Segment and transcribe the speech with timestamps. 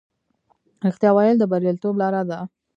[0.85, 2.39] رښتیا ویل د بریالیتوب لاره ده.